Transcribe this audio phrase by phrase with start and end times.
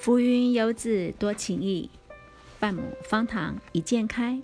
[0.00, 1.90] 浮云游子多情意，
[2.58, 4.40] 半亩方塘一鉴开。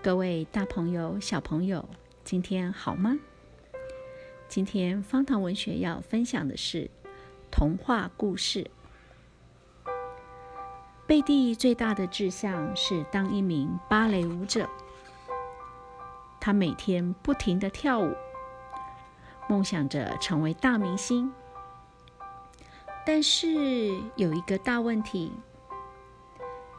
[0.00, 1.88] 各位大朋友、小朋友，
[2.22, 3.18] 今天好吗？
[4.48, 6.88] 今天方塘文学要分享的是
[7.50, 8.70] 童话故事。
[11.08, 14.70] 贝蒂最大的志向是当一名芭蕾舞者，
[16.38, 18.14] 他每天不停的跳舞，
[19.48, 21.32] 梦想着成为大明星。
[23.04, 25.32] 但是有一个大问题，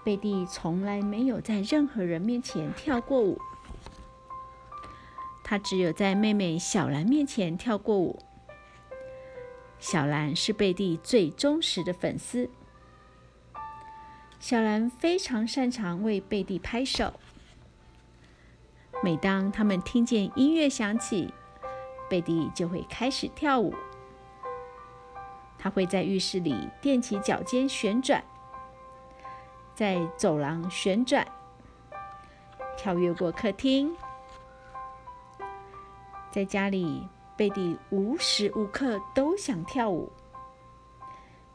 [0.04, 3.40] 贝蒂从来没有在任何人面前跳过舞。
[5.44, 8.18] 他只有在妹妹小兰面前跳过舞。
[9.80, 12.50] 小兰是贝蒂最忠实的粉丝。
[14.40, 17.14] 小兰非常擅长为贝蒂拍手。
[19.04, 21.34] 每当他们听见音乐响起，
[22.10, 23.76] 贝蒂就会开始跳舞。
[25.64, 28.22] 他会在浴室里踮起脚尖旋转，
[29.74, 31.26] 在走廊旋转，
[32.76, 33.96] 跳跃过客厅。
[36.30, 40.12] 在家里，贝蒂无时无刻都想跳舞，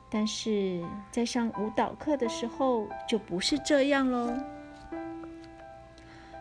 [0.08, 4.32] 但是在上舞蹈课的时候就不是这样喽。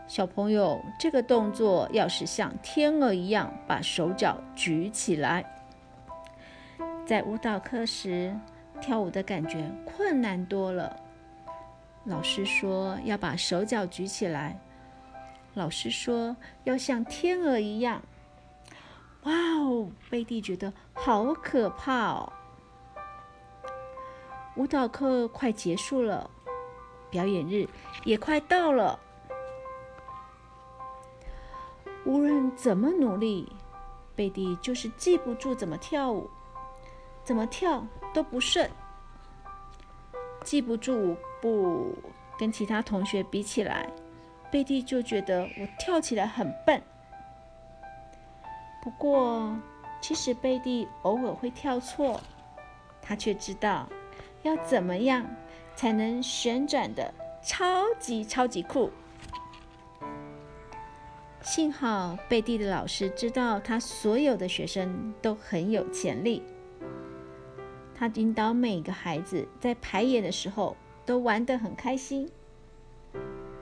[0.07, 5.43] 小朋友，这个动作要是像天鹅一样把手脚举起来。
[7.07, 8.37] 在舞蹈课时，
[8.81, 10.93] 跳舞的感觉困难多了。
[12.03, 14.59] 老师说要把手脚举起来，
[15.53, 18.01] 老师说要像天鹅一样。
[19.23, 22.33] 哇哦，贝蒂觉得好可怕哦！
[24.57, 26.29] 舞蹈课快结束了，
[27.09, 27.65] 表演日
[28.03, 28.99] 也快到了。
[32.03, 33.49] 无论怎么努力，
[34.13, 36.29] 贝蒂就是记不住怎么跳舞。
[37.27, 38.71] 怎么跳都不顺，
[40.45, 41.93] 记不住舞步，
[42.39, 43.85] 跟其他同学比起来，
[44.49, 46.81] 贝蒂就觉得我跳起来很笨。
[48.81, 49.53] 不过，
[49.99, 52.21] 其实贝蒂偶尔会跳错，
[53.01, 53.89] 他却知道
[54.43, 55.27] 要怎么样
[55.75, 58.89] 才能旋转的超级超级酷。
[61.41, 66.41] 幸好贝蒂的老师知道他所有的学生都很有潜力。
[67.99, 72.29] 他引导每个孩子在排演的时候都玩得很开心，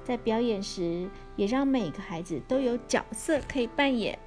[0.03, 4.19] 在表演时也让每个孩子都有角色可以扮演。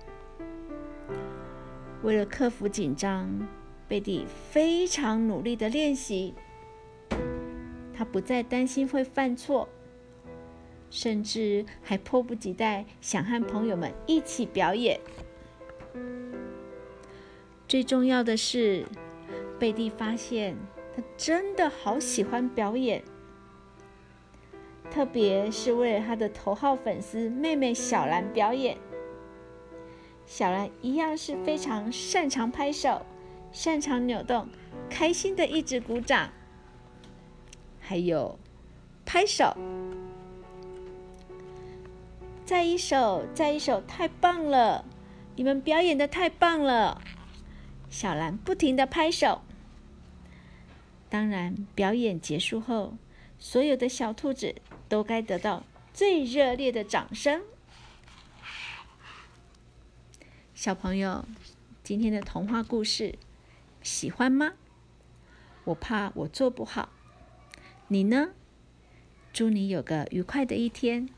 [2.02, 3.28] 为了克服紧张，
[3.86, 6.32] 贝蒂非常努力的练习。
[7.92, 9.68] 他不再担心会犯错，
[10.88, 14.98] 甚至还迫不及待想和朋友们一起表演。
[17.66, 18.86] 最重要的是。
[19.58, 20.56] 贝蒂发现，
[20.94, 23.02] 他真的好喜欢表演，
[24.90, 28.76] 特别是为了他的头号粉丝妹妹小兰表演。
[30.26, 33.04] 小兰一样是非常擅长拍手，
[33.50, 34.48] 擅长扭动，
[34.88, 36.30] 开心的一直鼓掌，
[37.80, 38.38] 还有
[39.04, 39.56] 拍手，
[42.44, 44.84] 再一首，再一首，太棒了！
[45.34, 47.00] 你们表演的太棒了！
[47.88, 49.40] 小兰不停的拍手。
[51.10, 52.96] 当然，表演结束后，
[53.38, 54.56] 所有的小兔子
[54.88, 55.64] 都该得到
[55.94, 57.42] 最热烈的掌声。
[60.54, 61.24] 小朋友，
[61.82, 63.14] 今天的童话故事
[63.82, 64.52] 喜欢吗？
[65.64, 66.90] 我怕我做不好，
[67.88, 68.30] 你呢？
[69.32, 71.08] 祝你有个愉快的一天。